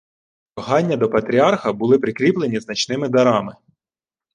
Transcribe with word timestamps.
Прохання 0.55 0.97
до 0.97 1.09
патріарха 1.09 1.73
були 1.73 1.99
підкріплені 1.99 2.59
значними 2.59 3.09
дарами 3.09 3.55